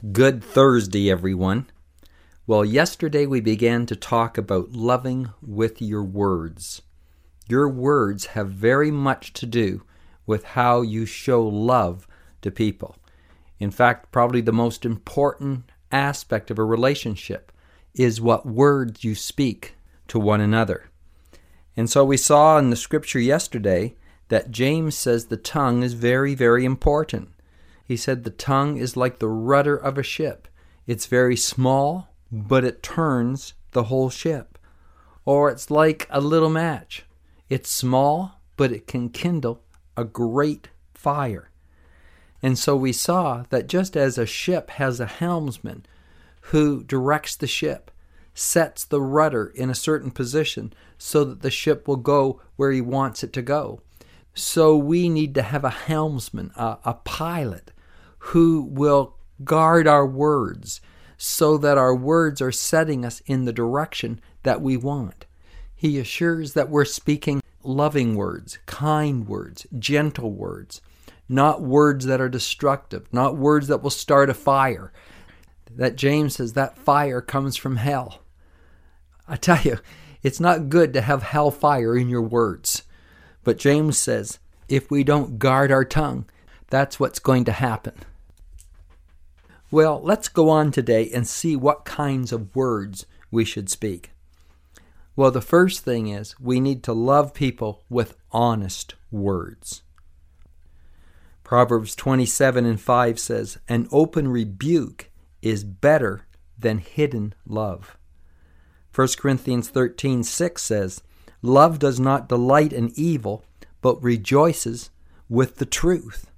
Good 0.00 0.42
Thursday, 0.42 1.10
everyone. 1.10 1.66
Well, 2.46 2.64
yesterday 2.64 3.26
we 3.26 3.42
began 3.42 3.84
to 3.84 3.94
talk 3.94 4.38
about 4.38 4.72
loving 4.72 5.28
with 5.42 5.82
your 5.82 6.02
words. 6.02 6.80
Your 7.50 7.68
words 7.68 8.28
have 8.28 8.48
very 8.48 8.90
much 8.90 9.34
to 9.34 9.44
do 9.44 9.82
with 10.24 10.44
how 10.44 10.80
you 10.80 11.04
show 11.04 11.46
love 11.46 12.08
to 12.40 12.50
people. 12.50 12.96
In 13.58 13.70
fact, 13.70 14.10
probably 14.10 14.40
the 14.40 14.54
most 14.54 14.86
important 14.86 15.70
aspect 15.92 16.50
of 16.50 16.58
a 16.58 16.64
relationship 16.64 17.52
is 17.94 18.22
what 18.22 18.46
words 18.46 19.04
you 19.04 19.14
speak 19.14 19.74
to 20.08 20.18
one 20.18 20.40
another. 20.40 20.88
And 21.76 21.90
so 21.90 22.06
we 22.06 22.16
saw 22.16 22.56
in 22.56 22.70
the 22.70 22.76
scripture 22.76 23.20
yesterday 23.20 23.96
that 24.28 24.50
James 24.50 24.96
says 24.96 25.26
the 25.26 25.36
tongue 25.36 25.82
is 25.82 25.92
very, 25.92 26.34
very 26.34 26.64
important. 26.64 27.34
He 27.90 27.96
said 27.96 28.22
the 28.22 28.30
tongue 28.30 28.76
is 28.76 28.96
like 28.96 29.18
the 29.18 29.26
rudder 29.26 29.76
of 29.76 29.98
a 29.98 30.04
ship. 30.04 30.46
It's 30.86 31.06
very 31.06 31.34
small, 31.34 32.14
but 32.30 32.62
it 32.62 32.84
turns 32.84 33.54
the 33.72 33.82
whole 33.82 34.10
ship. 34.10 34.60
Or 35.24 35.50
it's 35.50 35.72
like 35.72 36.06
a 36.08 36.20
little 36.20 36.50
match. 36.50 37.04
It's 37.48 37.68
small, 37.68 38.42
but 38.56 38.70
it 38.70 38.86
can 38.86 39.08
kindle 39.08 39.64
a 39.96 40.04
great 40.04 40.68
fire. 40.94 41.50
And 42.40 42.56
so 42.56 42.76
we 42.76 42.92
saw 42.92 43.42
that 43.50 43.66
just 43.66 43.96
as 43.96 44.16
a 44.16 44.24
ship 44.24 44.70
has 44.70 45.00
a 45.00 45.06
helmsman 45.06 45.84
who 46.42 46.84
directs 46.84 47.34
the 47.34 47.48
ship, 47.48 47.90
sets 48.34 48.84
the 48.84 49.00
rudder 49.00 49.48
in 49.56 49.68
a 49.68 49.74
certain 49.74 50.12
position 50.12 50.72
so 50.96 51.24
that 51.24 51.42
the 51.42 51.50
ship 51.50 51.88
will 51.88 51.96
go 51.96 52.40
where 52.54 52.70
he 52.70 52.80
wants 52.80 53.24
it 53.24 53.32
to 53.32 53.42
go. 53.42 53.80
So 54.32 54.76
we 54.76 55.08
need 55.08 55.34
to 55.34 55.42
have 55.42 55.64
a 55.64 55.70
helmsman, 55.70 56.52
a, 56.54 56.78
a 56.84 56.94
pilot 56.94 57.72
who 58.20 58.62
will 58.62 59.16
guard 59.44 59.86
our 59.86 60.06
words 60.06 60.80
so 61.16 61.58
that 61.58 61.76
our 61.76 61.94
words 61.94 62.40
are 62.40 62.52
setting 62.52 63.04
us 63.04 63.20
in 63.26 63.44
the 63.44 63.52
direction 63.52 64.20
that 64.42 64.62
we 64.62 64.76
want. 64.76 65.26
He 65.74 65.98
assures 65.98 66.54
that 66.54 66.70
we're 66.70 66.84
speaking 66.84 67.42
loving 67.62 68.14
words, 68.14 68.58
kind 68.66 69.26
words, 69.26 69.66
gentle 69.78 70.32
words, 70.32 70.80
not 71.28 71.62
words 71.62 72.06
that 72.06 72.20
are 72.20 72.28
destructive, 72.28 73.06
not 73.12 73.36
words 73.36 73.68
that 73.68 73.82
will 73.82 73.90
start 73.90 74.30
a 74.30 74.34
fire. 74.34 74.92
That 75.70 75.96
James 75.96 76.36
says 76.36 76.54
that 76.54 76.78
fire 76.78 77.20
comes 77.20 77.56
from 77.56 77.76
hell. 77.76 78.22
I 79.28 79.36
tell 79.36 79.60
you, 79.62 79.78
it's 80.22 80.40
not 80.40 80.68
good 80.68 80.92
to 80.94 81.00
have 81.00 81.22
hellfire 81.22 81.96
in 81.96 82.08
your 82.08 82.22
words. 82.22 82.82
But 83.44 83.58
James 83.58 83.96
says 83.96 84.38
if 84.68 84.90
we 84.90 85.04
don't 85.04 85.38
guard 85.38 85.70
our 85.70 85.84
tongue, 85.84 86.26
that's 86.68 86.98
what's 86.98 87.18
going 87.18 87.44
to 87.44 87.52
happen. 87.52 87.94
Well, 89.72 90.00
let's 90.02 90.28
go 90.28 90.50
on 90.50 90.72
today 90.72 91.10
and 91.14 91.28
see 91.28 91.54
what 91.54 91.84
kinds 91.84 92.32
of 92.32 92.54
words 92.56 93.06
we 93.30 93.44
should 93.44 93.68
speak. 93.68 94.10
Well, 95.14 95.30
the 95.30 95.40
first 95.40 95.84
thing 95.84 96.08
is 96.08 96.38
we 96.40 96.58
need 96.60 96.82
to 96.84 96.92
love 96.92 97.34
people 97.34 97.84
with 97.88 98.16
honest 98.32 98.94
words. 99.12 99.82
Proverbs 101.44 101.94
27 101.94 102.64
and 102.64 102.80
5 102.80 103.18
says, 103.18 103.58
An 103.68 103.86
open 103.92 104.28
rebuke 104.28 105.10
is 105.42 105.62
better 105.62 106.26
than 106.58 106.78
hidden 106.78 107.34
love. 107.46 107.96
1 108.94 109.08
Corinthians 109.18 109.68
13 109.68 110.24
6 110.24 110.62
says, 110.62 111.02
Love 111.42 111.78
does 111.78 112.00
not 112.00 112.28
delight 112.28 112.72
in 112.72 112.92
evil, 112.96 113.44
but 113.80 114.02
rejoices 114.02 114.90
with 115.28 115.56
the 115.56 115.66
truth. 115.66 116.29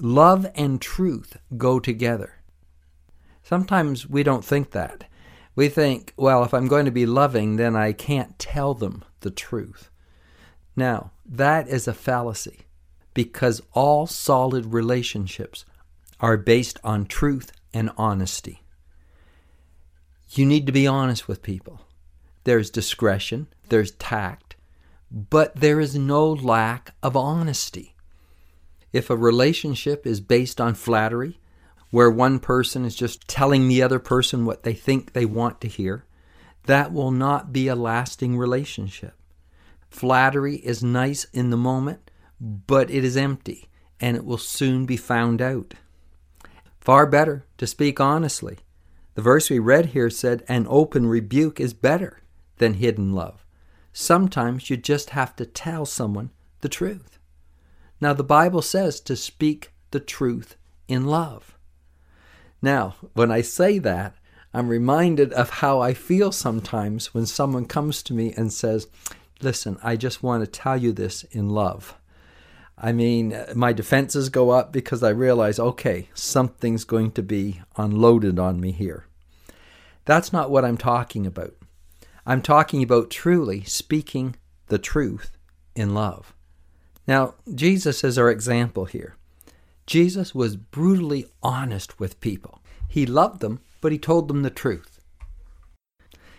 Love 0.00 0.46
and 0.54 0.80
truth 0.80 1.36
go 1.56 1.80
together. 1.80 2.34
Sometimes 3.42 4.08
we 4.08 4.22
don't 4.22 4.44
think 4.44 4.70
that. 4.70 5.04
We 5.56 5.68
think, 5.68 6.12
well, 6.16 6.44
if 6.44 6.54
I'm 6.54 6.68
going 6.68 6.84
to 6.84 6.92
be 6.92 7.06
loving, 7.06 7.56
then 7.56 7.74
I 7.74 7.92
can't 7.92 8.38
tell 8.38 8.74
them 8.74 9.04
the 9.20 9.30
truth. 9.30 9.90
Now, 10.76 11.10
that 11.26 11.66
is 11.66 11.88
a 11.88 11.94
fallacy 11.94 12.60
because 13.12 13.60
all 13.72 14.06
solid 14.06 14.66
relationships 14.66 15.64
are 16.20 16.36
based 16.36 16.78
on 16.84 17.06
truth 17.06 17.50
and 17.74 17.90
honesty. 17.96 18.62
You 20.30 20.46
need 20.46 20.66
to 20.66 20.72
be 20.72 20.86
honest 20.86 21.26
with 21.26 21.42
people. 21.42 21.80
There's 22.44 22.70
discretion, 22.70 23.48
there's 23.68 23.90
tact, 23.92 24.54
but 25.10 25.56
there 25.56 25.80
is 25.80 25.96
no 25.96 26.30
lack 26.30 26.94
of 27.02 27.16
honesty. 27.16 27.96
If 28.92 29.10
a 29.10 29.16
relationship 29.16 30.06
is 30.06 30.20
based 30.20 30.60
on 30.60 30.74
flattery, 30.74 31.40
where 31.90 32.10
one 32.10 32.38
person 32.38 32.84
is 32.84 32.94
just 32.94 33.26
telling 33.28 33.68
the 33.68 33.82
other 33.82 33.98
person 33.98 34.44
what 34.44 34.62
they 34.62 34.74
think 34.74 35.12
they 35.12 35.24
want 35.24 35.60
to 35.60 35.68
hear, 35.68 36.04
that 36.64 36.92
will 36.92 37.10
not 37.10 37.52
be 37.52 37.68
a 37.68 37.74
lasting 37.74 38.36
relationship. 38.36 39.14
Flattery 39.88 40.56
is 40.56 40.82
nice 40.82 41.24
in 41.32 41.50
the 41.50 41.56
moment, 41.56 42.10
but 42.40 42.90
it 42.90 43.04
is 43.04 43.16
empty 43.16 43.68
and 44.00 44.16
it 44.16 44.24
will 44.24 44.38
soon 44.38 44.86
be 44.86 44.96
found 44.96 45.42
out. 45.42 45.74
Far 46.80 47.06
better 47.06 47.44
to 47.56 47.66
speak 47.66 48.00
honestly. 48.00 48.58
The 49.14 49.22
verse 49.22 49.50
we 49.50 49.58
read 49.58 49.86
here 49.86 50.10
said, 50.10 50.44
An 50.46 50.66
open 50.68 51.06
rebuke 51.06 51.58
is 51.58 51.74
better 51.74 52.20
than 52.58 52.74
hidden 52.74 53.12
love. 53.12 53.44
Sometimes 53.92 54.70
you 54.70 54.76
just 54.76 55.10
have 55.10 55.34
to 55.36 55.46
tell 55.46 55.84
someone 55.84 56.30
the 56.60 56.68
truth. 56.68 57.17
Now, 58.00 58.12
the 58.12 58.24
Bible 58.24 58.62
says 58.62 59.00
to 59.00 59.16
speak 59.16 59.72
the 59.90 60.00
truth 60.00 60.56
in 60.86 61.06
love. 61.06 61.56
Now, 62.62 62.96
when 63.14 63.30
I 63.30 63.40
say 63.40 63.78
that, 63.78 64.14
I'm 64.54 64.68
reminded 64.68 65.32
of 65.32 65.50
how 65.50 65.80
I 65.80 65.94
feel 65.94 66.32
sometimes 66.32 67.12
when 67.12 67.26
someone 67.26 67.66
comes 67.66 68.02
to 68.04 68.14
me 68.14 68.32
and 68.36 68.52
says, 68.52 68.88
Listen, 69.40 69.78
I 69.84 69.96
just 69.96 70.22
want 70.22 70.44
to 70.44 70.50
tell 70.50 70.76
you 70.76 70.92
this 70.92 71.22
in 71.24 71.48
love. 71.48 71.96
I 72.76 72.92
mean, 72.92 73.36
my 73.54 73.72
defenses 73.72 74.28
go 74.28 74.50
up 74.50 74.72
because 74.72 75.02
I 75.02 75.10
realize, 75.10 75.58
okay, 75.58 76.08
something's 76.14 76.84
going 76.84 77.12
to 77.12 77.22
be 77.22 77.60
unloaded 77.76 78.38
on 78.38 78.60
me 78.60 78.72
here. 78.72 79.06
That's 80.04 80.32
not 80.32 80.50
what 80.50 80.64
I'm 80.64 80.76
talking 80.76 81.26
about. 81.26 81.54
I'm 82.26 82.42
talking 82.42 82.82
about 82.82 83.10
truly 83.10 83.62
speaking 83.64 84.36
the 84.68 84.78
truth 84.78 85.36
in 85.74 85.94
love. 85.94 86.34
Now, 87.08 87.34
Jesus 87.54 88.04
is 88.04 88.18
our 88.18 88.30
example 88.30 88.84
here. 88.84 89.16
Jesus 89.86 90.34
was 90.34 90.56
brutally 90.56 91.24
honest 91.42 91.98
with 91.98 92.20
people. 92.20 92.60
He 92.86 93.06
loved 93.06 93.40
them, 93.40 93.60
but 93.80 93.92
he 93.92 93.98
told 93.98 94.28
them 94.28 94.42
the 94.42 94.50
truth. 94.50 95.00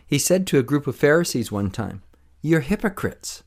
He 0.06 0.20
said 0.20 0.46
to 0.48 0.60
a 0.60 0.64
group 0.64 0.86
of 0.86 0.96
Pharisees 0.96 1.52
one 1.52 1.72
time, 1.72 2.04
You're 2.44 2.62
hypocrites. 2.62 3.44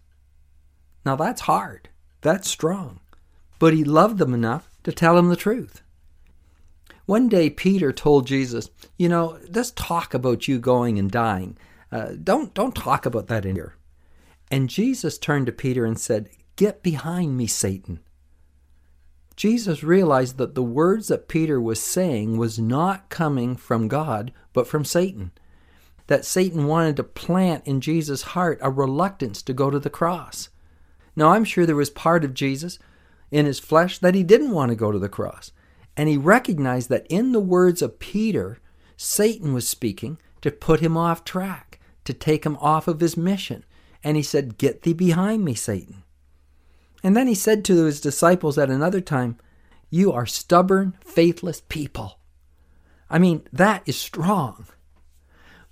Now 1.07 1.15
that's 1.15 1.43
hard. 1.43 1.89
That's 2.23 2.51
strong. 2.51 2.99
But 3.61 3.73
he 3.73 3.85
loved 3.85 4.19
them 4.19 4.35
enough 4.35 4.69
to 4.83 4.91
tell 4.91 5.15
them 5.15 5.29
the 5.29 5.37
truth. 5.37 5.83
One 7.07 7.29
day, 7.29 7.51
Peter 7.51 7.93
told 7.93 8.27
Jesus, 8.27 8.69
You 8.97 9.09
know, 9.09 9.39
let's 9.49 9.71
talk 9.73 10.13
about 10.13 10.49
you 10.49 10.59
going 10.59 10.99
and 10.99 11.11
dying. 11.11 11.57
Uh, 11.93 12.13
don't, 12.23 12.53
don't 12.55 12.75
talk 12.75 13.07
about 13.07 13.29
that 13.29 13.45
in 13.45 13.55
here. 13.55 13.77
And 14.51 14.69
Jesus 14.69 15.19
turned 15.19 15.47
to 15.47 15.53
Peter 15.53 15.85
and 15.85 15.99
said, 15.99 16.29
Get 16.57 16.83
behind 16.83 17.37
me, 17.37 17.47
Satan. 17.47 18.01
Jesus 19.37 19.83
realized 19.83 20.37
that 20.39 20.55
the 20.55 20.63
words 20.63 21.09
that 21.09 21.29
Peter 21.29 21.61
was 21.61 21.81
saying 21.81 22.37
was 22.37 22.59
not 22.59 23.09
coming 23.09 23.57
from 23.57 23.89
God, 23.89 24.33
but 24.53 24.67
from 24.67 24.85
Satan. 24.85 25.33
That 26.07 26.25
Satan 26.25 26.67
wanted 26.67 26.97
to 26.97 27.05
plant 27.05 27.67
in 27.67 27.81
Jesus' 27.81 28.23
heart 28.23 28.59
a 28.61 28.71
reluctance 28.71 29.43
to 29.43 29.55
go 29.55 29.71
to 29.71 29.79
the 29.79 29.91
cross. 29.91 30.51
Now, 31.17 31.31
I'm 31.31 31.45
sure 31.45 31.65
there 31.65 31.75
was 31.77 31.91
part 31.91 32.25
of 32.25 32.35
Jesus 32.35 32.79
in 33.31 33.47
his 33.47 33.59
flesh 33.59 33.99
that 33.99 34.15
he 34.15 34.23
didn't 34.23 34.51
want 34.51 34.71
to 34.71 34.77
go 34.77 34.93
to 34.93 34.99
the 34.99 35.09
cross. 35.09 35.53
And 35.97 36.09
he 36.09 36.17
recognized 36.17 36.89
that 36.91 37.07
in 37.09 37.33
the 37.33 37.41
words 37.41 37.83
of 37.83 37.99
Peter, 37.99 38.59
Satan 38.97 39.53
was 39.53 39.69
speaking 39.69 40.19
to 40.41 40.51
put 40.51 40.81
him 40.81 40.97
off 40.97 41.25
track, 41.25 41.81
to 42.05 42.13
take 42.13 42.45
him 42.45 42.57
off 42.61 42.89
of 42.89 43.01
his 43.01 43.17
mission. 43.17 43.65
And 44.05 44.17
he 44.17 44.23
said, 44.23 44.59
Get 44.59 44.83
thee 44.83 44.93
behind 44.93 45.45
me, 45.45 45.55
Satan. 45.55 46.02
And 47.03 47.17
then 47.17 47.27
he 47.27 47.35
said 47.35 47.65
to 47.65 47.85
his 47.85 48.01
disciples 48.01 48.59
at 48.59 48.71
another 48.71 49.01
time, 49.01 49.39
You 49.91 50.13
are 50.13 50.27
stubborn, 50.27 50.97
faithless 51.05 51.63
people. 51.69 52.19
I 53.11 53.19
mean, 53.19 53.43
that 53.53 53.83
is 53.87 53.97
strong. 53.97 54.67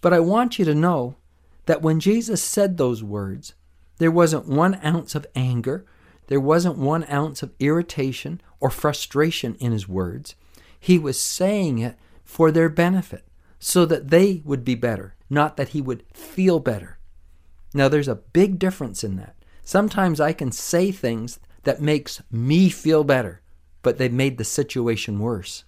But 0.00 0.12
I 0.12 0.20
want 0.20 0.58
you 0.58 0.64
to 0.64 0.74
know 0.74 1.16
that 1.66 1.82
when 1.82 2.00
Jesus 2.00 2.42
said 2.42 2.76
those 2.76 3.02
words, 3.02 3.54
there 3.98 4.10
wasn't 4.10 4.48
one 4.48 4.80
ounce 4.84 5.14
of 5.14 5.26
anger, 5.34 5.84
there 6.26 6.40
wasn't 6.40 6.78
one 6.78 7.04
ounce 7.10 7.42
of 7.42 7.52
irritation 7.58 8.40
or 8.60 8.70
frustration 8.70 9.56
in 9.56 9.72
his 9.72 9.88
words. 9.88 10.34
He 10.78 10.98
was 10.98 11.20
saying 11.20 11.78
it 11.78 11.96
for 12.24 12.50
their 12.50 12.68
benefit, 12.68 13.26
so 13.58 13.84
that 13.86 14.08
they 14.08 14.42
would 14.44 14.64
be 14.64 14.74
better, 14.74 15.14
not 15.28 15.56
that 15.56 15.70
he 15.70 15.80
would 15.80 16.04
feel 16.14 16.60
better. 16.60 16.98
Now 17.74 17.88
there's 17.88 18.08
a 18.08 18.14
big 18.14 18.58
difference 18.58 19.04
in 19.04 19.16
that. 19.16 19.36
Sometimes 19.62 20.20
I 20.20 20.32
can 20.32 20.52
say 20.52 20.90
things 20.90 21.38
that 21.64 21.82
makes 21.82 22.22
me 22.30 22.68
feel 22.70 23.04
better, 23.04 23.40
but 23.82 23.98
they've 23.98 24.12
made 24.12 24.38
the 24.38 24.44
situation 24.44 25.18
worse. 25.18 25.64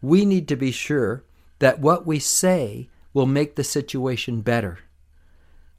We 0.00 0.24
need 0.24 0.48
to 0.48 0.56
be 0.56 0.70
sure 0.70 1.24
that 1.58 1.80
what 1.80 2.06
we 2.06 2.18
say 2.18 2.88
will 3.12 3.26
make 3.26 3.56
the 3.56 3.64
situation 3.64 4.42
better. 4.42 4.78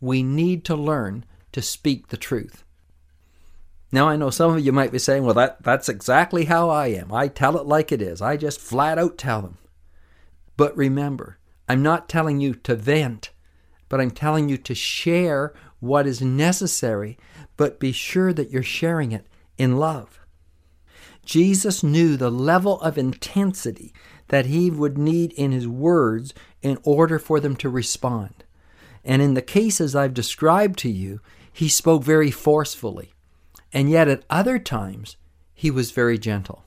We 0.02 0.24
need 0.24 0.66
to 0.66 0.76
learn 0.76 1.26
to 1.52 1.62
speak 1.62 2.08
the 2.08 2.18
truth. 2.18 2.64
Now, 3.92 4.10
I 4.10 4.18
know 4.18 4.30
some 4.30 4.54
of 4.56 4.66
you 4.66 4.72
might 4.72 4.92
be 4.92 5.00
saying, 5.00 5.24
well, 5.24 5.34
that, 5.36 5.64
that's 5.64 5.88
exactly 5.88 6.46
how 6.46 6.70
I 6.70 6.88
am. 6.88 7.14
I 7.14 7.30
tell 7.30 7.58
it 7.58 7.66
like 7.66 7.92
it 7.92 8.02
is. 8.02 8.22
I 8.22 8.36
just 8.36 8.60
flat 8.60 9.00
out 9.00 9.18
tell 9.18 9.42
them. 9.42 9.58
But 10.58 10.76
remember, 10.76 11.38
I'm 11.70 11.82
not 11.82 12.10
telling 12.10 12.42
you 12.42 12.54
to 12.56 12.76
vent, 12.76 13.32
but 13.88 14.02
I'm 14.02 14.12
telling 14.12 14.50
you 14.50 14.58
to 14.58 14.76
share 14.76 15.54
what 15.80 16.08
is 16.08 16.22
necessary, 16.22 17.18
but 17.56 17.80
be 17.80 17.92
sure 17.92 18.34
that 18.34 18.50
you're 18.50 18.64
sharing 18.64 19.12
it 19.12 19.28
in 19.58 19.78
love. 19.78 20.20
Jesus 21.26 21.84
knew 21.84 22.16
the 22.16 22.32
level 22.32 22.80
of 22.82 22.98
intensity 22.98 23.94
that 24.30 24.46
he 24.46 24.70
would 24.70 24.98
need 24.98 25.34
in 25.34 25.52
his 25.52 25.68
words 25.68 26.34
in 26.62 26.78
order 26.84 27.20
for 27.20 27.40
them 27.40 27.56
to 27.58 27.70
respond. 27.70 28.44
And 29.04 29.22
in 29.22 29.34
the 29.34 29.42
cases 29.42 29.96
I've 29.96 30.14
described 30.14 30.80
to 30.80 30.90
you, 30.90 31.20
he 31.52 31.70
spoke 31.70 32.04
very 32.04 32.32
forcefully. 32.32 33.14
And 33.74 33.90
yet 33.90 34.08
at 34.08 34.24
other 34.30 34.60
times, 34.60 35.18
he 35.54 35.72
was 35.72 35.92
very 35.92 36.18
gentle. 36.18 36.66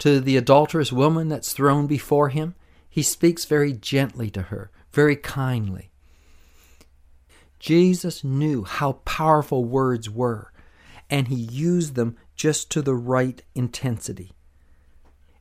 To 0.00 0.20
the 0.20 0.36
adulterous 0.36 0.92
woman 0.92 1.28
that's 1.28 1.52
thrown 1.52 1.86
before 1.86 2.30
him, 2.30 2.54
he 2.90 3.02
speaks 3.02 3.44
very 3.44 3.72
gently 3.72 4.28
to 4.30 4.42
her, 4.42 4.70
very 4.92 5.16
kindly. 5.16 5.91
Jesus 7.62 8.24
knew 8.24 8.64
how 8.64 8.94
powerful 9.04 9.64
words 9.64 10.10
were, 10.10 10.50
and 11.08 11.28
he 11.28 11.36
used 11.36 11.94
them 11.94 12.16
just 12.34 12.72
to 12.72 12.82
the 12.82 12.96
right 12.96 13.40
intensity. 13.54 14.32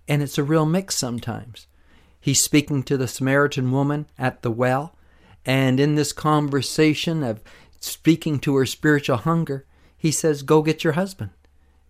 And 0.07 0.21
it's 0.21 0.37
a 0.37 0.43
real 0.43 0.67
mix 0.67 0.93
sometimes. 0.93 1.65
He's 2.19 2.39
speaking 2.39 2.83
to 2.83 2.95
the 2.95 3.07
Samaritan 3.07 3.71
woman 3.71 4.05
at 4.19 4.43
the 4.43 4.51
well, 4.51 4.95
and 5.47 5.79
in 5.79 5.95
this 5.95 6.13
conversation 6.13 7.23
of 7.23 7.41
speaking 7.79 8.37
to 8.41 8.55
her 8.55 8.67
spiritual 8.67 9.17
hunger, 9.17 9.65
he 9.97 10.11
says, 10.11 10.43
Go 10.43 10.61
get 10.61 10.83
your 10.83 10.93
husband. 10.93 11.31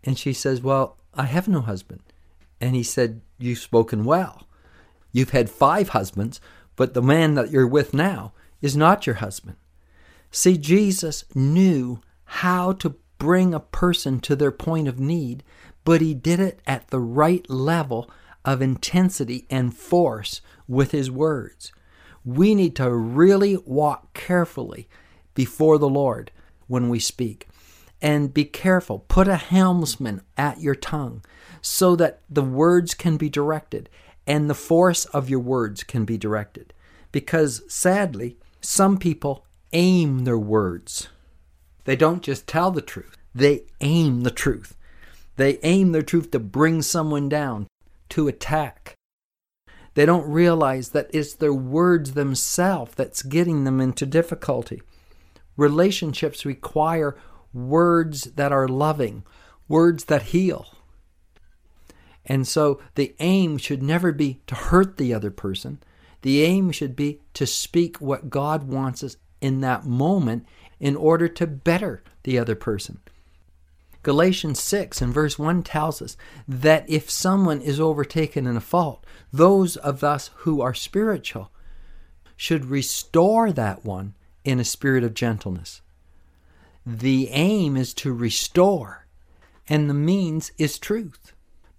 And 0.02 0.18
she 0.18 0.32
says, 0.32 0.62
Well, 0.62 0.96
I 1.14 1.26
have 1.26 1.50
no 1.50 1.60
husband. 1.60 2.04
And 2.62 2.74
he 2.74 2.84
said, 2.84 3.20
You've 3.38 3.60
spoken 3.60 4.06
well. 4.06 4.48
You've 5.12 5.32
had 5.32 5.50
five 5.50 5.90
husbands, 5.90 6.40
but 6.78 6.94
the 6.94 7.02
man 7.02 7.34
that 7.34 7.52
you're 7.52 7.68
with 7.68 7.94
now 7.94 8.32
is 8.62 8.78
not 8.78 9.06
your 9.06 9.16
husband. 9.16 9.58
See, 10.32 10.58
Jesus 10.58 11.26
knew 11.36 12.00
how 12.24 12.72
to 12.74 12.96
bring 13.18 13.54
a 13.54 13.60
person 13.60 14.20
to 14.22 14.36
their 14.36 14.52
point 14.52 14.88
of 14.88 15.00
need, 15.00 15.44
but 15.84 16.02
he 16.02 16.14
did 16.14 16.40
it 16.40 16.62
at 16.66 16.88
the 16.88 17.00
right 17.00 17.48
level 17.50 18.10
of 18.46 18.62
intensity 18.62 19.46
and 19.50 19.76
force 19.76 20.42
with 20.68 20.92
his 20.92 21.12
words. 21.12 21.72
We 22.24 22.56
need 22.56 22.76
to 22.78 22.90
really 22.92 23.58
walk 23.58 24.14
carefully 24.14 24.88
before 25.36 25.78
the 25.78 25.90
Lord 25.90 26.32
when 26.68 26.90
we 26.90 27.00
speak. 27.00 27.48
And 28.02 28.34
be 28.34 28.46
careful. 28.46 29.00
Put 29.08 29.28
a 29.28 29.36
helmsman 29.36 30.22
at 30.38 30.62
your 30.62 30.76
tongue 30.76 31.24
so 31.62 31.96
that 31.98 32.22
the 32.30 32.44
words 32.44 32.94
can 32.94 33.18
be 33.18 33.30
directed 33.30 33.90
and 34.26 34.50
the 34.50 34.56
force 34.56 35.06
of 35.06 35.30
your 35.30 35.40
words 35.40 35.84
can 35.84 36.06
be 36.06 36.18
directed. 36.18 36.74
Because 37.12 37.62
sadly, 37.68 38.38
some 38.62 38.98
people 38.98 39.46
aim 39.74 40.26
their 40.26 40.38
words. 40.38 41.10
They 41.86 41.96
don't 41.96 42.24
just 42.24 42.48
tell 42.48 42.72
the 42.72 42.82
truth, 42.82 43.18
they 43.34 43.64
aim 43.80 44.22
the 44.22 44.32
truth. 44.32 44.76
They 45.38 45.60
aim 45.64 45.92
their 45.92 46.02
truth 46.02 46.32
to 46.32 46.40
bring 46.40 46.82
someone 46.82 47.30
down, 47.30 47.68
to 48.10 48.28
attack. 48.28 48.96
They 49.94 50.06
don't 50.06 50.30
realize 50.30 50.90
that 50.90 51.10
it's 51.14 51.34
their 51.34 51.54
words 51.54 52.14
themselves 52.14 52.94
that's 52.96 53.24
getting 53.24 53.64
them 53.64 53.82
into 53.82 54.06
difficulty. 54.06 54.82
Relationships 55.58 56.46
require 56.46 57.18
words 57.54 58.24
that 58.24 58.52
are 58.52 58.68
loving, 58.68 59.24
words 59.68 60.06
that 60.06 60.24
heal. 60.24 60.68
And 62.26 62.48
so 62.48 62.80
the 62.96 63.16
aim 63.20 63.58
should 63.58 63.82
never 63.82 64.12
be 64.12 64.42
to 64.48 64.56
hurt 64.56 64.98
the 64.98 65.14
other 65.14 65.32
person. 65.32 65.82
The 66.22 66.44
aim 66.44 66.72
should 66.72 66.96
be 66.96 67.22
to 67.34 67.48
speak 67.48 67.98
what 67.98 68.30
God 68.30 68.64
wants 68.64 69.04
us 69.04 69.18
in 69.42 69.62
that 69.62 69.86
moment 69.86 70.46
in 70.80 70.96
order 70.96 71.28
to 71.28 71.46
better 71.48 72.02
the 72.24 72.40
other 72.40 72.56
person. 72.56 73.00
Galatians 74.04 74.60
6 74.60 75.02
and 75.02 75.14
verse 75.14 75.38
1 75.38 75.62
tells 75.62 76.02
us 76.02 76.18
that 76.48 76.90
if 76.90 77.10
someone 77.10 77.62
is 77.62 77.80
overtaken 77.80 78.48
in 78.48 78.58
a 78.58 78.62
fault, 78.62 79.06
those 79.32 79.78
of 79.78 80.04
us 80.04 80.32
who 80.38 80.62
are 80.62 80.74
spiritual 80.74 81.52
should 82.36 82.66
restore 82.66 83.52
that 83.52 83.86
one 83.86 84.16
in 84.44 84.60
a 84.60 84.64
spirit 84.64 85.04
of 85.04 85.14
gentleness. 85.14 85.82
The 86.84 87.30
aim 87.30 87.78
is 87.78 87.94
to 87.96 88.12
restore, 88.12 89.06
and 89.70 89.88
the 89.88 89.94
means 89.94 90.52
is 90.58 90.80
truth, 90.80 91.34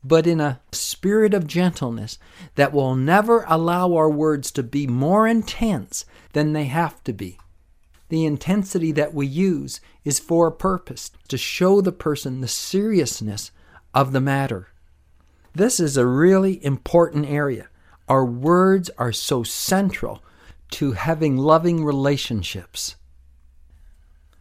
but 0.05 0.25
in 0.25 0.41
a 0.41 0.61
spirit 0.71 1.35
of 1.35 1.49
gentleness 1.49 2.19
that 2.55 2.73
will 2.73 2.95
never 2.95 3.45
allow 3.49 3.95
our 3.95 4.09
words 4.09 4.53
to 4.53 4.63
be 4.63 4.87
more 4.87 5.27
intense 5.27 6.05
than 6.33 6.53
they 6.53 6.67
have 6.67 7.03
to 7.03 7.13
be. 7.13 7.39
The 8.13 8.27
intensity 8.27 8.93
that 8.93 9.15
we 9.15 9.27
use 9.27 9.81
is 10.05 10.19
for 10.19 10.47
a 10.47 10.53
purpose 10.53 11.13
to 11.29 11.39
show 11.39 11.81
the 11.81 11.93
person 11.93 12.43
the 12.43 12.47
seriousness 12.47 13.53
of 13.95 14.13
the 14.13 14.21
matter. 14.21 14.69
This 15.55 15.81
is 15.81 15.97
a 15.97 16.05
really 16.05 16.63
important 16.63 17.25
area. 17.25 17.71
Our 18.11 18.27
words 18.27 18.91
are 18.99 19.13
so 19.13 19.45
central 19.45 20.23
to 20.73 20.93
having 20.93 21.39
loving 21.39 21.87
relationships. 21.87 22.97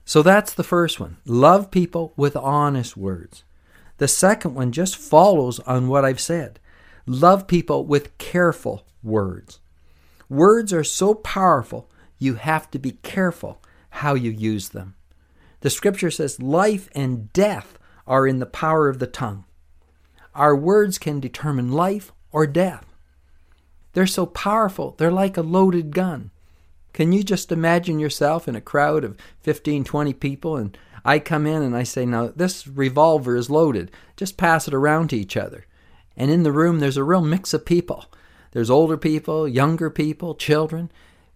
So 0.04 0.22
that's 0.22 0.54
the 0.54 0.66
first 0.66 1.00
one. 1.00 1.16
Love 1.25 1.72
people 1.72 2.12
with 2.18 2.36
honest 2.36 2.98
words. 2.98 3.46
The 4.00 4.10
second 4.10 4.54
one 4.54 4.74
just 4.74 4.98
follows 4.98 5.62
on 5.62 5.88
what 5.88 6.04
I've 6.04 6.20
said. 6.20 6.60
Love 7.06 7.48
people 7.48 7.86
with 7.86 8.18
careful 8.18 8.86
words. 9.01 9.62
Words 10.28 10.74
are 10.74 10.84
so 10.84 11.13
powerful, 11.13 11.90
you 12.22 12.36
have 12.36 12.70
to 12.72 12.80
be 12.80 12.92
careful 12.92 13.62
how 13.90 14.13
you 14.13 14.30
use 14.30 14.70
them. 14.70 14.96
The 15.62 15.70
scripture 15.70 16.12
says 16.12 16.42
life 16.42 16.90
and 16.94 17.34
death 17.34 17.78
are 18.06 18.28
in 18.28 18.40
the 18.40 18.46
power 18.46 18.88
of 18.88 19.00
the 19.00 19.08
tongue. 19.08 19.46
Our 20.36 20.56
words 20.56 20.98
can 20.98 21.20
determine 21.20 21.72
life 21.72 22.12
or 22.32 22.46
death. 22.46 22.86
They're 23.94 24.08
so 24.08 24.25
powerful, 24.25 24.96
they're 24.98 25.12
like 25.12 25.36
a 25.36 25.42
loaded 25.42 25.96
gun. 25.96 26.32
Can 26.94 27.12
you 27.12 27.24
just 27.24 27.51
imagine 27.51 28.00
yourself 28.00 28.48
in 28.48 28.56
a 28.56 28.62
crowd 28.62 29.04
of 29.04 29.18
15, 29.42 29.84
20 29.84 30.13
people 30.13 30.58
and 30.58 30.78
I 31.04 31.20
come 31.20 31.48
in 31.48 31.63
and 31.63 31.75
I 31.75 31.84
say, 31.84 32.06
Now, 32.06 32.28
this 32.28 32.68
revolver 32.68 33.36
is 33.36 33.50
loaded. 33.50 33.92
Just 34.16 34.38
pass 34.38 34.68
it 34.68 34.74
around 34.74 35.10
to 35.10 35.18
each 35.18 35.36
other. 35.36 35.66
And 36.16 36.30
in 36.30 36.44
the 36.44 36.51
room, 36.51 36.80
there's 36.80 36.98
a 36.98 37.04
real 37.04 37.22
mix 37.22 37.54
of 37.54 37.66
people. 37.66 38.06
There's 38.51 38.70
older 38.70 38.98
people, 38.98 39.48
younger 39.48 39.90
people, 39.90 40.36
children. 40.36 40.92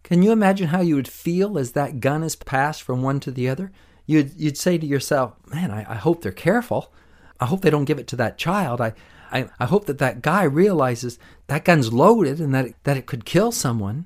Can 0.06 0.22
you 0.22 0.32
imagine 0.32 0.68
how 0.68 0.82
you 0.82 0.94
would 0.98 1.08
feel 1.08 1.58
as 1.58 1.72
that 1.72 2.00
gun 2.00 2.22
is 2.22 2.36
passed 2.36 2.84
from 2.84 3.02
one 3.02 3.20
to 3.22 3.32
the 3.32 3.50
other? 3.50 3.72
You'd, 4.06 4.40
you'd 4.40 4.56
say 4.56 4.78
to 4.78 4.86
yourself, 4.86 5.34
Man, 5.48 5.72
I, 5.72 5.94
I 5.94 5.96
hope 5.96 6.22
they're 6.22 6.32
careful. 6.32 6.94
I 7.40 7.48
hope 7.48 7.62
they 7.62 7.72
don't 7.72 7.86
give 7.86 7.98
it 7.98 8.06
to 8.10 8.16
that 8.18 8.38
child. 8.38 8.82
I, 8.82 8.94
I, 9.32 9.50
I 9.60 9.66
hope 9.66 9.88
that 9.88 9.98
that 9.98 10.22
guy 10.22 10.44
realizes 10.44 11.18
that 11.48 11.66
gun's 11.66 11.92
loaded 11.92 12.40
and 12.40 12.54
that 12.54 12.66
it, 12.66 12.76
that 12.84 12.98
it 12.98 13.08
could 13.08 13.26
kill 13.26 13.52
someone. 13.52 14.06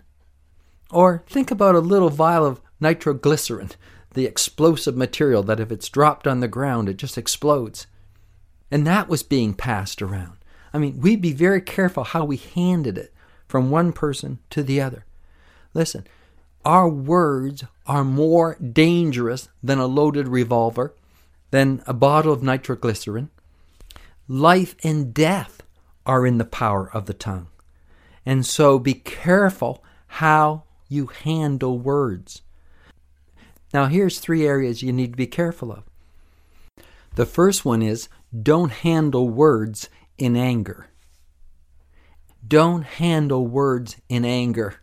Or 0.90 1.22
think 1.28 1.52
about 1.52 1.76
a 1.76 1.80
little 1.80 2.10
vial 2.10 2.46
of 2.46 2.62
nitroglycerin, 2.80 3.72
the 4.14 4.26
explosive 4.26 4.96
material 4.96 5.44
that 5.44 5.60
if 5.60 5.70
it's 5.70 5.90
dropped 5.90 6.28
on 6.28 6.40
the 6.40 6.48
ground, 6.48 6.88
it 6.88 6.96
just 6.96 7.18
explodes. 7.18 7.88
And 8.72 8.88
that 8.88 9.10
was 9.10 9.22
being 9.22 9.54
passed 9.54 10.02
around. 10.02 10.38
I 10.74 10.78
mean, 10.78 11.02
we'd 11.02 11.22
be 11.22 11.34
very 11.34 11.60
careful 11.60 12.06
how 12.06 12.24
we 12.24 12.38
handed 12.38 12.98
it 12.98 13.14
from 13.50 13.70
one 13.70 13.92
person 13.92 14.40
to 14.52 14.64
the 14.64 14.80
other. 14.80 15.04
Listen, 15.74 16.06
our 16.66 16.90
words 16.90 17.64
are 17.86 18.04
more 18.04 18.56
dangerous 18.56 19.50
than 19.64 19.80
a 19.80 19.88
loaded 19.88 20.28
revolver, 20.28 20.94
than 21.52 21.82
a 21.88 21.94
bottle 21.94 22.34
of 22.34 22.44
nitroglycerin. 22.44 23.30
Life 24.28 24.76
and 24.84 25.14
death 25.14 25.64
are 26.06 26.26
in 26.26 26.38
the 26.38 26.46
power 26.46 26.90
of 26.94 27.06
the 27.06 27.14
tongue. 27.14 27.48
And 28.26 28.46
so 28.46 28.78
be 28.78 28.94
careful 28.94 29.84
how 30.08 30.64
you 30.88 31.08
handle 31.08 31.80
words. 31.80 32.42
Now, 33.74 33.86
here's 33.86 34.20
three 34.20 34.46
areas 34.46 34.82
you 34.82 34.92
need 34.92 35.12
to 35.12 35.18
be 35.18 35.28
careful 35.28 35.72
of. 35.72 35.84
The 37.16 37.26
first 37.26 37.66
one 37.66 37.82
is 37.82 38.10
don't 38.44 38.72
handle 38.72 39.30
words 39.30 39.90
in 40.18 40.36
anger. 40.36 40.88
Don't 42.48 42.84
handle 42.84 43.46
words 43.46 43.98
in 44.10 44.26
anger 44.26 44.80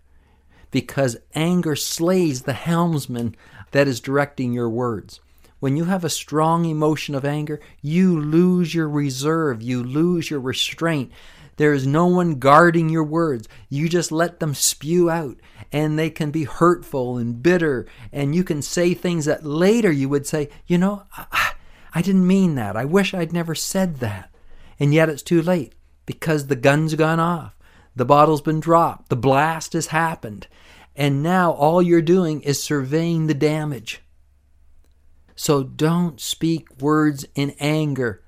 because 0.71 1.17
anger 1.35 1.77
slays 1.77 2.43
the 2.43 2.53
helmsman 2.53 3.35
that 3.73 3.89
is 3.89 4.01
directing 4.01 4.53
your 4.53 4.69
words. 4.69 5.21
When 5.59 5.77
you 5.77 5.85
have 5.85 6.05
a 6.05 6.11
strong 6.11 6.65
emotion 6.65 7.15
of 7.15 7.25
anger, 7.25 7.61
you 7.81 8.21
lose 8.21 8.75
your 8.75 8.89
reserve, 8.89 9.63
you 9.63 9.83
lose 9.83 10.31
your 10.31 10.41
restraint. 10.41 11.11
There 11.57 11.73
is 11.73 11.87
no 11.87 12.07
one 12.07 12.35
guarding 12.35 12.91
your 12.91 13.05
words. 13.05 13.49
You 13.71 13.89
just 13.89 14.13
let 14.13 14.41
them 14.41 14.55
spew 14.55 15.09
out, 15.09 15.39
and 15.73 15.99
they 15.99 16.11
can 16.11 16.31
be 16.31 16.45
hurtful 16.45 17.17
and 17.17 17.43
bitter, 17.43 17.87
and 18.13 18.35
you 18.35 18.45
can 18.45 18.61
say 18.61 18.93
things 18.93 19.25
that 19.25 19.45
later 19.45 19.91
you 19.91 20.11
would 20.11 20.27
say, 20.27 20.51
You 20.67 20.77
know, 20.77 21.05
I, 21.17 21.53
I 21.95 22.03
didn't 22.03 22.27
mean 22.27 22.57
that. 22.57 22.77
I 22.77 22.85
wish 22.85 23.15
I'd 23.15 23.33
never 23.33 23.55
said 23.55 24.01
that. 24.01 24.31
And 24.79 24.93
yet 24.93 25.09
it's 25.09 25.23
too 25.23 25.41
late 25.41 25.73
because 26.05 26.47
the 26.47 26.57
gun's 26.57 26.95
gone 26.95 27.19
off, 27.19 27.56
the 27.97 28.05
bottle's 28.05 28.43
been 28.43 28.61
dropped, 28.61 29.09
the 29.09 29.17
blast 29.17 29.73
has 29.73 29.89
happened, 29.89 30.47
and 30.95 31.23
now 31.23 31.51
all 31.53 31.83
you're 31.83 32.03
doing 32.03 32.43
is 32.43 32.63
surveying 32.63 33.27
the 33.27 33.35
damage. 33.35 34.03
So 35.35 35.63
don't 35.63 36.21
speak 36.21 36.81
words 36.81 37.27
in 37.35 37.55
anger. 37.59 38.23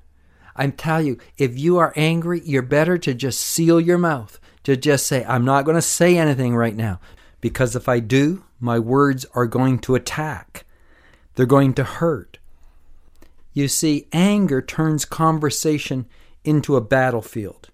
I 0.56 0.66
tell 0.68 1.00
you, 1.00 1.18
if 1.36 1.58
you 1.58 1.78
are 1.78 1.92
angry, 1.96 2.42
you're 2.44 2.62
better 2.62 2.98
to 2.98 3.14
just 3.14 3.40
seal 3.40 3.80
your 3.80 3.98
mouth, 3.98 4.40
to 4.64 4.76
just 4.76 5.06
say, 5.06 5.24
I'm 5.24 5.44
not 5.44 5.64
going 5.64 5.76
to 5.76 5.82
say 5.82 6.18
anything 6.18 6.56
right 6.56 6.76
now. 6.76 7.00
Because 7.40 7.76
if 7.76 7.88
I 7.88 8.00
do, 8.00 8.44
my 8.58 8.78
words 8.78 9.24
are 9.34 9.46
going 9.46 9.78
to 9.80 9.94
attack, 9.94 10.66
they're 11.34 11.46
going 11.46 11.74
to 11.74 11.84
hurt. 11.84 12.38
You 13.52 13.68
see, 13.68 14.08
anger 14.12 14.60
turns 14.60 15.04
conversation 15.04 16.06
into 16.44 16.76
a 16.76 16.80
battlefield. 16.80 17.70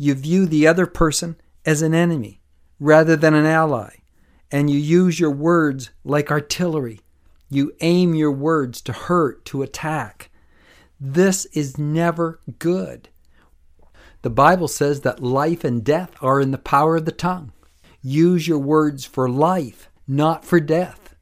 You 0.00 0.14
view 0.14 0.46
the 0.46 0.66
other 0.66 0.86
person 0.86 1.36
as 1.66 1.82
an 1.82 1.92
enemy 1.92 2.40
rather 2.78 3.16
than 3.16 3.34
an 3.34 3.44
ally, 3.44 3.96
and 4.50 4.70
you 4.70 4.78
use 4.78 5.20
your 5.20 5.30
words 5.30 5.90
like 6.04 6.30
artillery 6.30 7.00
you 7.50 7.74
aim 7.80 8.14
your 8.14 8.30
words 8.30 8.80
to 8.82 8.92
hurt, 8.92 9.44
to 9.46 9.62
attack. 9.62 10.30
This 11.00 11.46
is 11.46 11.76
never 11.76 12.38
good. 12.60 13.08
The 14.22 14.30
Bible 14.30 14.68
says 14.68 15.00
that 15.00 15.22
life 15.22 15.64
and 15.64 15.82
death 15.82 16.12
are 16.20 16.40
in 16.40 16.52
the 16.52 16.58
power 16.58 16.96
of 16.96 17.06
the 17.06 17.12
tongue. 17.12 17.52
Use 18.02 18.46
your 18.46 18.58
words 18.58 19.04
for 19.04 19.28
life, 19.28 19.90
not 20.06 20.44
for 20.44 20.60
death. 20.60 21.16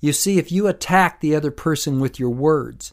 You 0.00 0.12
see, 0.12 0.38
if 0.38 0.52
you 0.52 0.66
attack 0.66 1.20
the 1.20 1.34
other 1.34 1.50
person 1.50 2.00
with 2.00 2.18
your 2.18 2.30
words, 2.30 2.92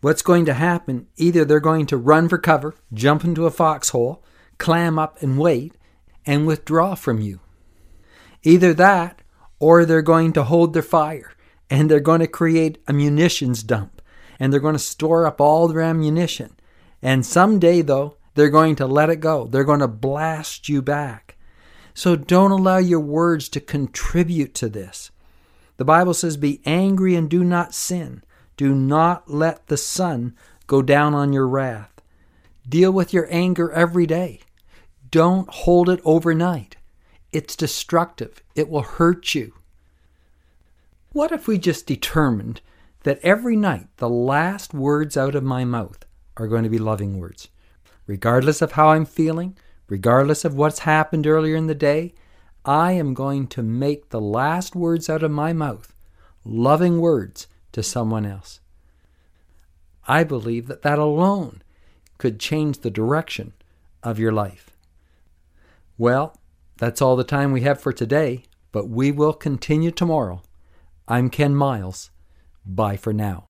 what's 0.00 0.22
going 0.22 0.46
to 0.46 0.54
happen? 0.54 1.08
Either 1.16 1.44
they're 1.44 1.60
going 1.60 1.86
to 1.86 1.96
run 1.96 2.28
for 2.28 2.38
cover, 2.38 2.74
jump 2.94 3.22
into 3.24 3.46
a 3.46 3.50
foxhole, 3.50 4.24
clam 4.62 4.96
up 4.96 5.20
and 5.20 5.38
wait, 5.38 5.74
and 6.24 6.46
withdraw 6.46 6.94
from 6.94 7.20
you. 7.20 7.40
Either 8.44 8.72
that, 8.72 9.20
or 9.58 9.84
they're 9.84 10.02
going 10.02 10.32
to 10.32 10.44
hold 10.44 10.72
their 10.72 10.82
fire 10.82 11.32
and 11.68 11.90
they're 11.90 11.98
going 11.98 12.20
to 12.20 12.28
create 12.28 12.78
a 12.86 12.92
munitions 12.92 13.64
dump 13.64 14.00
and 14.38 14.52
they're 14.52 14.60
going 14.60 14.74
to 14.74 14.78
store 14.78 15.26
up 15.26 15.40
all 15.40 15.66
their 15.66 15.80
ammunition. 15.80 16.54
And 17.02 17.26
someday, 17.26 17.82
though, 17.82 18.16
they're 18.34 18.50
going 18.50 18.76
to 18.76 18.86
let 18.86 19.10
it 19.10 19.16
go. 19.16 19.46
They're 19.46 19.64
going 19.64 19.80
to 19.80 19.88
blast 19.88 20.68
you 20.68 20.80
back. 20.80 21.36
So 21.92 22.14
don't 22.14 22.52
allow 22.52 22.78
your 22.78 23.00
words 23.00 23.48
to 23.50 23.60
contribute 23.60 24.54
to 24.54 24.68
this. 24.68 25.10
The 25.76 25.84
Bible 25.84 26.14
says, 26.14 26.36
Be 26.36 26.60
angry 26.64 27.16
and 27.16 27.28
do 27.28 27.42
not 27.42 27.74
sin. 27.74 28.22
Do 28.56 28.76
not 28.76 29.28
let 29.28 29.66
the 29.66 29.76
sun 29.76 30.36
go 30.68 30.82
down 30.82 31.14
on 31.14 31.32
your 31.32 31.48
wrath. 31.48 32.00
Deal 32.68 32.92
with 32.92 33.12
your 33.12 33.26
anger 33.28 33.72
every 33.72 34.06
day. 34.06 34.40
Don't 35.12 35.48
hold 35.50 35.90
it 35.90 36.00
overnight. 36.06 36.76
It's 37.32 37.54
destructive, 37.54 38.42
it 38.54 38.70
will 38.70 38.80
hurt 38.82 39.34
you. 39.34 39.52
What 41.12 41.32
if 41.32 41.46
we 41.46 41.58
just 41.58 41.86
determined 41.86 42.62
that 43.02 43.20
every 43.22 43.54
night 43.54 43.88
the 43.98 44.08
last 44.08 44.72
words 44.72 45.18
out 45.18 45.34
of 45.34 45.44
my 45.44 45.66
mouth 45.66 46.06
are 46.38 46.48
going 46.48 46.64
to 46.64 46.70
be 46.70 46.78
loving 46.78 47.18
words? 47.18 47.48
Regardless 48.06 48.62
of 48.62 48.72
how 48.72 48.88
I'm 48.88 49.04
feeling, 49.04 49.54
regardless 49.86 50.46
of 50.46 50.54
what's 50.54 50.78
happened 50.80 51.26
earlier 51.26 51.56
in 51.56 51.66
the 51.66 51.74
day, 51.74 52.14
I 52.64 52.92
am 52.92 53.12
going 53.12 53.48
to 53.48 53.62
make 53.62 54.08
the 54.08 54.20
last 54.20 54.74
words 54.74 55.10
out 55.10 55.22
of 55.22 55.30
my 55.30 55.52
mouth 55.52 55.92
loving 56.42 57.02
words 57.02 57.48
to 57.72 57.82
someone 57.82 58.24
else. 58.24 58.60
I 60.08 60.24
believe 60.24 60.68
that 60.68 60.80
that 60.82 60.98
alone 60.98 61.60
could 62.16 62.40
change 62.40 62.78
the 62.78 62.90
direction 62.90 63.52
of 64.02 64.18
your 64.18 64.32
life. 64.32 64.71
Well, 66.02 66.34
that's 66.78 67.00
all 67.00 67.14
the 67.14 67.22
time 67.22 67.52
we 67.52 67.60
have 67.60 67.80
for 67.80 67.92
today, 67.92 68.42
but 68.72 68.88
we 68.88 69.12
will 69.12 69.32
continue 69.32 69.92
tomorrow 69.92 70.42
I'm 71.06 71.30
Ken 71.30 71.54
Miles. 71.54 72.10
Bye 72.66 72.96
for 72.96 73.12
now. 73.12 73.46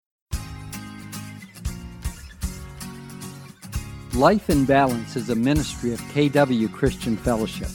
Life 4.12 4.50
in 4.50 4.66
Balance 4.66 5.16
is 5.16 5.30
a 5.30 5.34
ministry 5.34 5.94
of 5.94 6.00
KW 6.12 6.70
Christian 6.70 7.16
Fellowship. 7.16 7.70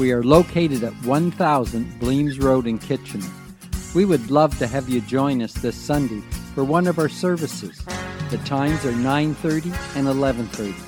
We 0.00 0.10
are 0.10 0.24
located 0.24 0.82
at 0.82 0.94
1000 1.04 2.00
Bleams 2.00 2.40
Road 2.40 2.66
in 2.66 2.80
Kitchener. 2.80 3.30
We 3.94 4.04
would 4.04 4.32
love 4.32 4.58
to 4.58 4.66
have 4.66 4.88
you 4.88 5.00
join 5.02 5.42
us 5.42 5.52
this 5.52 5.76
Sunday 5.76 6.22
for 6.56 6.64
one 6.64 6.88
of 6.88 6.98
our 6.98 7.08
services. 7.08 7.80
The 8.30 8.38
times 8.38 8.84
are 8.84 8.90
9:30 8.90 9.72
and 9.94 10.08
11:30. 10.08 10.87